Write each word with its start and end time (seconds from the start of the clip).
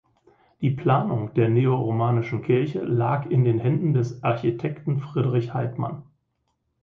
Die 0.61 0.71
Planung 0.71 1.31
der 1.35 1.47
neoromanischen 1.49 2.41
Kirche 2.41 2.79
lag 2.83 3.29
in 3.29 3.43
den 3.45 3.59
Händen 3.59 3.93
des 3.93 4.23
Architekten 4.23 4.99
Friedrich 4.99 5.53
Heitmann. 5.53 6.01